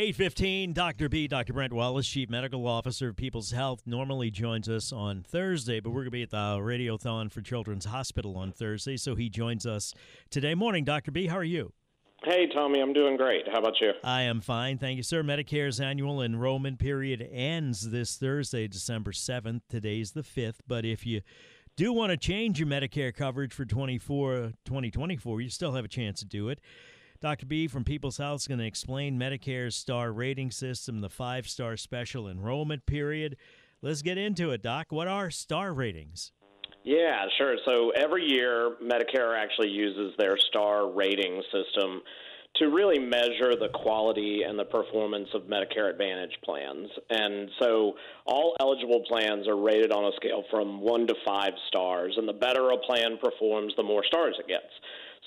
[0.00, 1.10] 815, Dr.
[1.10, 1.52] B, Dr.
[1.52, 5.96] Brent Wallis, Chief Medical Officer of People's Health, normally joins us on Thursday, but we're
[5.96, 9.92] going to be at the Radiothon for Children's Hospital on Thursday, so he joins us
[10.30, 10.54] today.
[10.54, 11.10] Morning, Dr.
[11.10, 11.26] B.
[11.26, 11.74] How are you?
[12.24, 13.46] Hey, Tommy, I'm doing great.
[13.52, 13.92] How about you?
[14.02, 14.78] I am fine.
[14.78, 15.22] Thank you, sir.
[15.22, 19.60] Medicare's annual enrollment period ends this Thursday, December 7th.
[19.68, 21.20] Today's the 5th, but if you
[21.76, 26.20] do want to change your Medicare coverage for 24, 2024, you still have a chance
[26.20, 26.58] to do it.
[27.20, 27.44] Dr.
[27.44, 31.76] B from People's Health is going to explain Medicare's star rating system, the five star
[31.76, 33.36] special enrollment period.
[33.82, 34.86] Let's get into it, Doc.
[34.88, 36.32] What are star ratings?
[36.82, 37.56] Yeah, sure.
[37.66, 42.00] So every year, Medicare actually uses their star rating system
[42.56, 46.88] to really measure the quality and the performance of Medicare Advantage plans.
[47.10, 47.92] And so
[48.24, 52.32] all eligible plans are rated on a scale from one to five stars, and the
[52.32, 54.72] better a plan performs, the more stars it gets.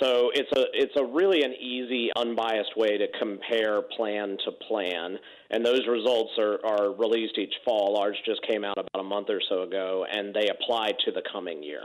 [0.00, 5.18] So it's a it's a really an easy, unbiased way to compare plan to plan,
[5.50, 7.98] and those results are, are released each fall.
[8.00, 11.22] Ours just came out about a month or so ago, and they apply to the
[11.30, 11.82] coming year.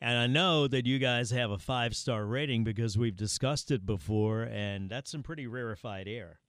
[0.00, 3.86] And I know that you guys have a five star rating because we've discussed it
[3.86, 6.40] before, and that's some pretty rarefied air.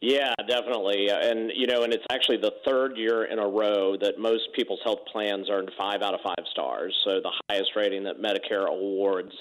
[0.00, 1.08] Yeah, definitely.
[1.10, 4.80] And, you know, and it's actually the third year in a row that most people's
[4.84, 6.94] health plans earned five out of five stars.
[7.04, 9.32] So the highest rating that Medicare awards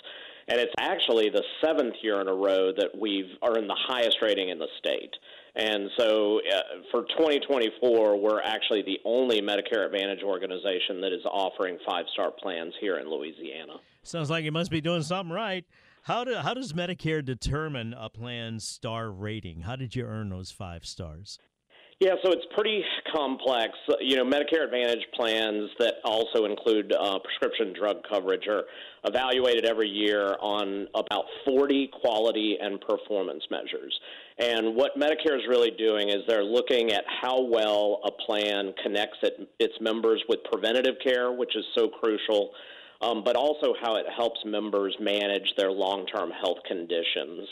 [0.48, 4.50] and it's actually the seventh year in a row that we've earned the highest rating
[4.50, 5.16] in the state.
[5.56, 6.60] And so uh,
[6.92, 12.74] for 2024, we're actually the only Medicare Advantage organization that is offering five star plans
[12.80, 13.78] here in Louisiana.
[14.04, 15.66] Sounds like you must be doing something right.
[16.04, 19.62] How, do, how does Medicare determine a plan's star rating?
[19.62, 21.40] How did you earn those five stars?
[22.02, 22.84] Yeah, so it's pretty
[23.16, 23.72] complex.
[24.02, 28.64] You know, Medicare Advantage plans that also include uh, prescription drug coverage are
[29.06, 33.98] evaluated every year on about 40 quality and performance measures.
[34.38, 39.20] And what Medicare is really doing is they're looking at how well a plan connects
[39.24, 42.52] it, its members with preventative care, which is so crucial.
[43.02, 47.48] Um, but also how it helps members manage their long term health conditions.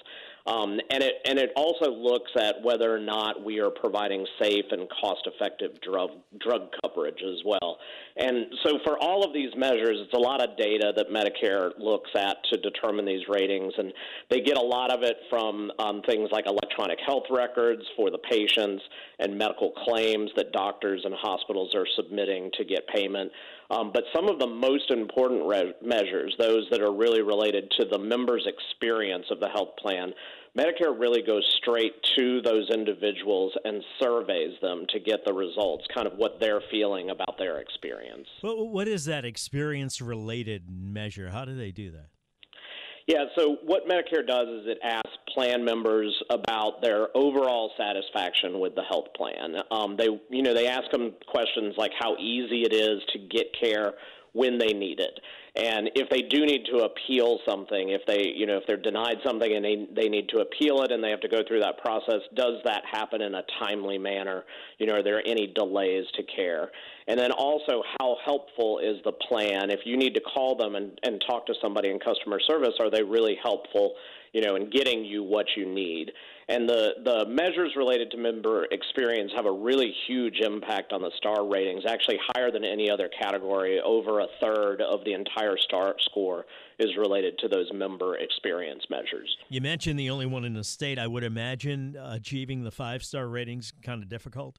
[0.45, 4.65] Um, and it and it also looks at whether or not we are providing safe
[4.71, 6.09] and cost-effective drug
[6.41, 7.77] drug coverage as well.
[8.17, 12.09] And so for all of these measures, it's a lot of data that Medicare looks
[12.15, 13.93] at to determine these ratings, and
[14.29, 18.17] they get a lot of it from um, things like electronic health records for the
[18.17, 18.83] patients
[19.19, 23.31] and medical claims that doctors and hospitals are submitting to get payment.
[23.73, 27.85] Um, but some of the most important re- measures, those that are really related to
[27.89, 30.13] the member's experience of the health plan,
[30.57, 36.05] Medicare really goes straight to those individuals and surveys them to get the results, kind
[36.05, 38.27] of what they're feeling about their experience.
[38.43, 41.29] Well, what is that experience related measure?
[41.31, 42.09] How do they do that?
[43.05, 48.75] Yeah, so what Medicare does is it asks plan members about their overall satisfaction with
[48.75, 49.57] the health plan.
[49.71, 53.47] Um, they, you know, they ask them questions like how easy it is to get
[53.59, 53.93] care
[54.33, 55.19] when they need it.
[55.55, 59.17] And if they do need to appeal something, if they, you know, if they're denied
[59.23, 61.77] something and they they need to appeal it and they have to go through that
[61.77, 64.43] process, does that happen in a timely manner?
[64.79, 66.71] You know, are there any delays to care?
[67.07, 69.69] And then also, how helpful is the plan?
[69.69, 72.89] If you need to call them and, and talk to somebody in customer service, are
[72.89, 73.93] they really helpful?
[74.33, 76.11] You know, and getting you what you need.
[76.49, 81.11] And the, the measures related to member experience have a really huge impact on the
[81.17, 83.79] star ratings, actually higher than any other category.
[83.79, 86.45] Over a third of the entire star score
[86.79, 89.37] is related to those member experience measures.
[89.49, 90.99] You mentioned the only one in the state.
[90.99, 94.57] I would imagine uh, achieving the five star ratings kind of difficult.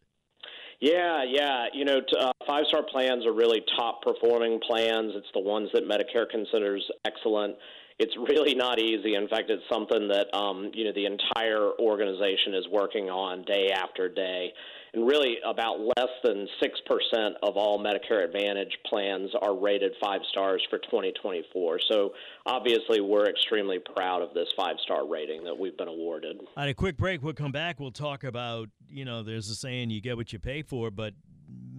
[0.81, 1.67] Yeah, yeah.
[1.73, 5.13] You know, uh, five star plans are really top performing plans.
[5.15, 7.57] It's the ones that Medicare considers excellent
[7.99, 9.15] it's really not easy.
[9.15, 13.71] In fact, it's something that um, you know the entire organization is working on day
[13.71, 14.53] after day.
[14.95, 20.21] And really, about less than six percent of all Medicare Advantage plans are rated five
[20.31, 21.81] stars for 2024.
[21.91, 22.13] So
[22.47, 26.41] obviously, we're extremely proud of this five star rating that we've been awarded.
[26.57, 27.81] On a quick break, we'll come back.
[27.81, 31.15] We'll talk about you know, there's a saying you get what you pay for, but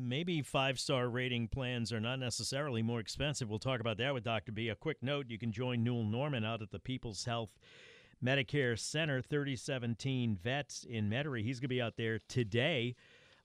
[0.05, 3.49] maybe five star rating plans are not necessarily more expensive.
[3.49, 4.51] We'll talk about that with Dr.
[4.51, 4.69] B.
[4.69, 7.57] A quick note you can join Newell Normand out at the People's Health
[8.23, 11.43] Medicare Center, 3017 Vets in Metairie.
[11.43, 12.95] He's going to be out there today,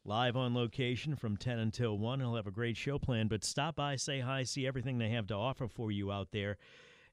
[0.04, 2.20] live on location from 10 until 1.
[2.20, 5.26] He'll have a great show plan, but stop by, say hi, see everything they have
[5.28, 6.56] to offer for you out there.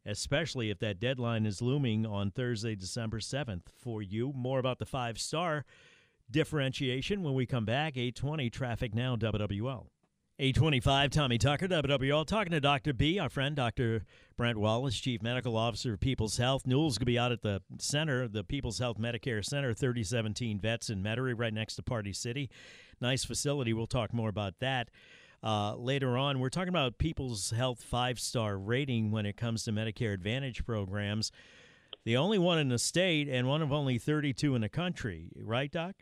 [0.05, 4.31] Especially if that deadline is looming on Thursday, December 7th for you.
[4.33, 5.65] More about the five star
[6.29, 7.97] differentiation when we come back.
[7.97, 9.87] 820 Traffic Now, WWL.
[10.39, 12.93] 825, Tommy Tucker, WWL, talking to Dr.
[12.93, 14.05] B, our friend, Dr.
[14.37, 16.67] Brent Wallis, Chief Medical Officer of People's Health.
[16.67, 20.91] Newell's going to be out at the center, the People's Health Medicare Center, 3017 Vets
[20.91, 22.51] in Metairie, right next to Party City.
[23.01, 23.73] Nice facility.
[23.73, 24.91] We'll talk more about that
[25.41, 26.39] uh, later on.
[26.39, 31.31] We're talking about People's Health five star rating when it comes to Medicare Advantage programs.
[32.05, 35.71] The only one in the state and one of only 32 in the country, right,
[35.71, 35.95] Doc?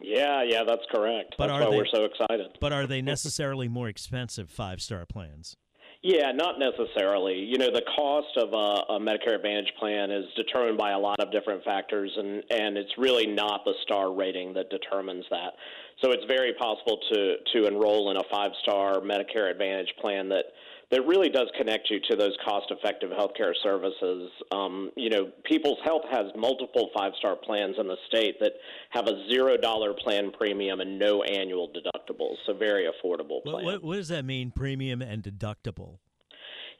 [0.00, 1.34] Yeah, yeah, that's correct.
[1.38, 2.58] But that's why they, we're so excited.
[2.60, 5.56] But are they necessarily more expensive five star plans?
[6.00, 7.38] Yeah, not necessarily.
[7.38, 11.18] You know, the cost of a, a, Medicare Advantage plan is determined by a lot
[11.18, 15.54] of different factors, and, and it's really not the star rating that determines that.
[16.00, 20.44] So it's very possible to, to enroll in a five star Medicare Advantage plan that
[20.90, 24.30] that really does connect you to those cost-effective healthcare services.
[24.52, 28.52] Um, you know, People's Health has multiple five-star plans in the state that
[28.90, 33.64] have a zero-dollar plan premium and no annual deductibles, so very affordable plan.
[33.64, 35.98] What, what does that mean, premium and deductible?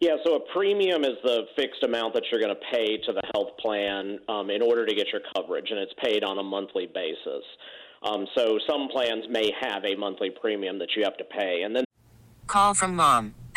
[0.00, 3.22] Yeah, so a premium is the fixed amount that you're going to pay to the
[3.34, 6.87] health plan um, in order to get your coverage, and it's paid on a monthly
[6.87, 7.44] basis.
[8.04, 11.75] Um, so some plans may have a monthly premium that you have to pay, and
[11.75, 11.84] then
[12.46, 13.34] call from mom.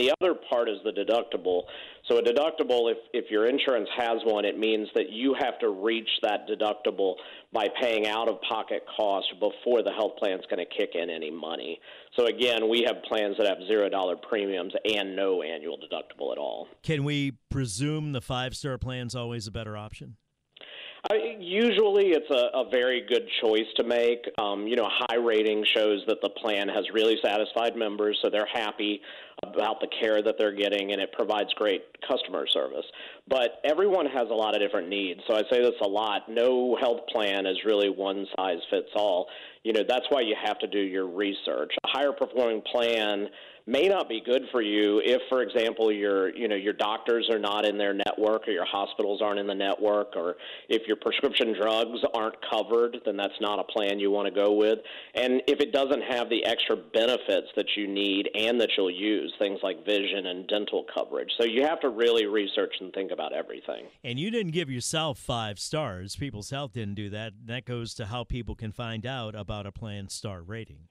[0.00, 1.64] The other part is the deductible.
[2.08, 5.68] So a deductible, if, if your insurance has one, it means that you have to
[5.68, 7.16] reach that deductible
[7.52, 11.10] by paying out of pocket cost before the health plan is going to kick in
[11.10, 11.78] any money.
[12.16, 16.38] So again, we have plans that have zero dollar premiums and no annual deductible at
[16.38, 16.66] all.
[16.82, 20.16] Can we presume the five star plan is always a better option?
[21.08, 24.28] Uh, usually, it's a, a, very good choice to make.
[24.38, 28.48] Um, you know, high rating shows that the plan has really satisfied members, so they're
[28.52, 29.00] happy
[29.42, 32.84] about the care that they're getting, and it provides great customer service.
[33.28, 36.28] But everyone has a lot of different needs, so I say this a lot.
[36.28, 39.28] No health plan is really one size fits all.
[39.62, 41.72] You know, that's why you have to do your research.
[41.84, 43.28] A higher performing plan
[43.70, 47.38] may not be good for you if, for example, your you know your doctors are
[47.38, 50.36] not in their network or your hospitals aren't in the network, or
[50.68, 54.52] if your prescription drugs aren't covered, then that's not a plan you want to go
[54.52, 54.78] with.
[55.14, 59.32] And if it doesn't have the extra benefits that you need and that you'll use,
[59.38, 63.32] things like vision and dental coverage, so you have to really research and think about
[63.32, 63.86] everything.
[64.02, 66.16] And you didn't give yourself five stars.
[66.16, 67.32] People's Health didn't do that.
[67.46, 70.88] That goes to how people can find out about a plan's star rating.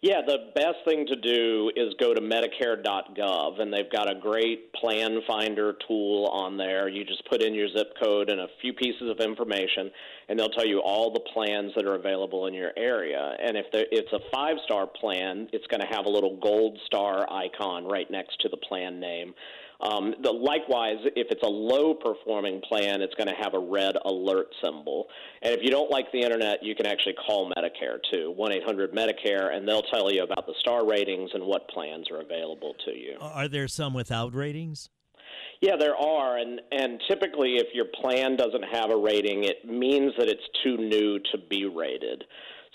[0.00, 4.72] Yeah, the best thing to do is go to Medicare.gov, and they've got a great
[4.74, 6.88] plan finder tool on there.
[6.88, 9.90] You just put in your zip code and a few pieces of information,
[10.28, 13.36] and they'll tell you all the plans that are available in your area.
[13.42, 17.26] And if it's a five star plan, it's going to have a little gold star
[17.28, 19.34] icon right next to the plan name.
[19.80, 23.94] Um, the, likewise, if it's a low performing plan, it's going to have a red
[24.04, 25.06] alert symbol.
[25.42, 28.92] And if you don't like the internet, you can actually call Medicare too, 1 800
[28.92, 32.92] Medicare, and they'll tell you about the star ratings and what plans are available to
[32.92, 33.16] you.
[33.20, 34.90] Are there some without ratings?
[35.60, 40.12] Yeah, there are, and and typically, if your plan doesn't have a rating, it means
[40.16, 42.24] that it's too new to be rated.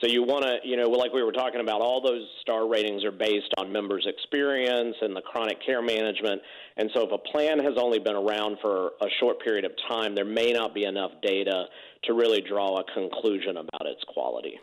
[0.01, 3.03] So you want to, you know, like we were talking about, all those star ratings
[3.03, 6.41] are based on members' experience and the chronic care management.
[6.77, 10.15] And so if a plan has only been around for a short period of time,
[10.15, 11.65] there may not be enough data
[12.03, 14.59] to really draw a conclusion about its quality.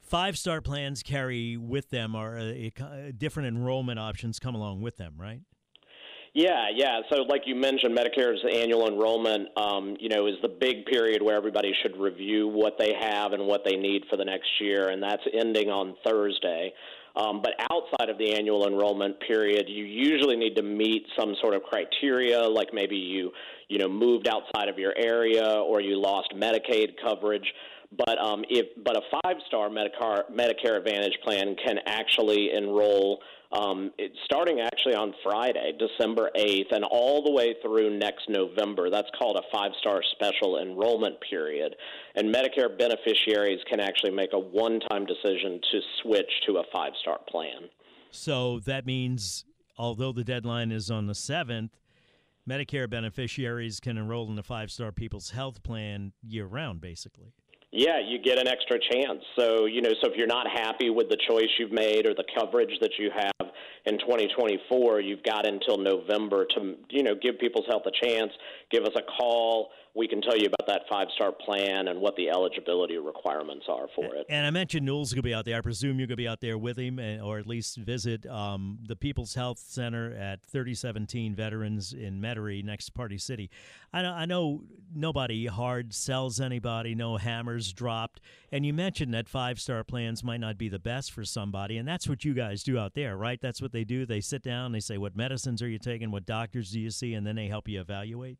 [0.00, 2.52] Five star plans carry with them are uh,
[3.16, 5.40] different enrollment options come along with them, right?
[6.34, 7.00] Yeah, yeah.
[7.12, 11.36] So, like you mentioned, Medicare's annual enrollment, um, you know, is the big period where
[11.36, 15.00] everybody should review what they have and what they need for the next year, and
[15.00, 16.72] that's ending on Thursday.
[17.14, 21.54] Um, but outside of the annual enrollment period, you usually need to meet some sort
[21.54, 23.30] of criteria, like maybe you,
[23.68, 27.46] you know, moved outside of your area or you lost Medicaid coverage.
[27.96, 33.20] But um, if but a five-star Medicare Medicare Advantage plan can actually enroll
[33.54, 38.90] um, it's starting actually on Friday, December 8th, and all the way through next November.
[38.90, 41.76] That's called a five star special enrollment period.
[42.16, 46.92] And Medicare beneficiaries can actually make a one time decision to switch to a five
[47.00, 47.68] star plan.
[48.10, 49.44] So that means,
[49.78, 51.70] although the deadline is on the 7th,
[52.48, 57.32] Medicare beneficiaries can enroll in the five star People's Health Plan year round, basically.
[57.76, 59.20] Yeah, you get an extra chance.
[59.36, 62.22] So, you know, so if you're not happy with the choice you've made or the
[62.38, 63.43] coverage that you have
[63.86, 68.32] in 2024, you've got until November to, you know, give People's Health a chance,
[68.70, 72.16] give us a call we can tell you about that five star plan and what
[72.16, 74.26] the eligibility requirements are for it.
[74.28, 75.56] And I mentioned Newell's going to be out there.
[75.56, 78.78] I presume you're going to be out there with him, or at least visit um,
[78.86, 83.50] the People's Health Center at 3017 Veterans in Metairie, next Party City.
[83.92, 84.62] I know, I know
[84.92, 88.20] nobody hard sells anybody, no hammers dropped.
[88.50, 91.86] And you mentioned that five star plans might not be the best for somebody, and
[91.86, 93.40] that's what you guys do out there, right?
[93.40, 94.06] That's what they do.
[94.06, 96.10] They sit down, they say, What medicines are you taking?
[96.10, 97.12] What doctors do you see?
[97.12, 98.38] And then they help you evaluate.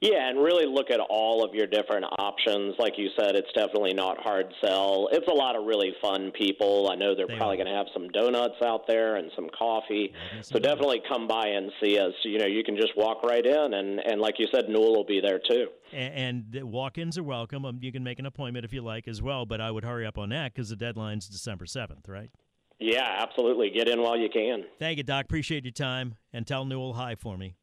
[0.00, 2.74] Yeah, and really look at all of your different options.
[2.78, 5.08] Like you said, it's definitely not hard sell.
[5.12, 6.90] It's a lot of really fun people.
[6.90, 10.12] I know they're they probably going to have some donuts out there and some coffee.
[10.40, 12.12] So definitely come by and see us.
[12.24, 15.04] You know, you can just walk right in, and and like you said, Newell will
[15.04, 15.68] be there too.
[15.92, 17.64] And, and walk-ins are welcome.
[17.64, 20.06] Um, you can make an appointment if you like as well, but I would hurry
[20.06, 22.30] up on that because the deadline's December seventh, right?
[22.82, 23.70] Yeah, absolutely.
[23.70, 24.64] Get in while you can.
[24.78, 25.24] Thank you, Doc.
[25.24, 27.54] Appreciate your time, and tell Newell hi for me.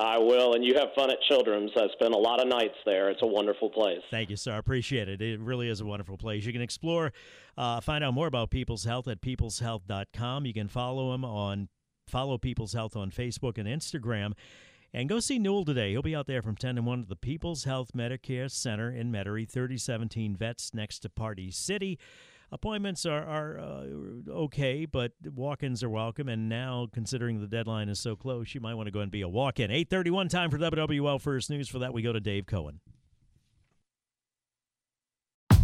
[0.00, 1.72] I will, and you have fun at Children's.
[1.76, 3.10] I spent a lot of nights there.
[3.10, 3.98] It's a wonderful place.
[4.12, 4.52] Thank you, sir.
[4.52, 5.20] I appreciate it.
[5.20, 6.44] It really is a wonderful place.
[6.44, 7.12] You can explore,
[7.56, 10.46] uh, find out more about People's Health at peopleshealth.com.
[10.46, 11.68] You can follow him on
[12.06, 14.32] follow People's Health on Facebook and Instagram.
[14.94, 15.90] And go see Newell today.
[15.90, 19.12] He'll be out there from 10 to 1 at the People's Health Medicare Center in
[19.12, 21.98] Metairie, 3017 Vets next to Party City.
[22.50, 23.86] Appointments are, are uh,
[24.30, 26.28] okay, but walk-ins are welcome.
[26.28, 29.20] And now, considering the deadline is so close, you might want to go and be
[29.20, 29.70] a walk-in.
[29.70, 31.68] 831 time for WWL First News.
[31.68, 32.80] For that, we go to Dave Cohen.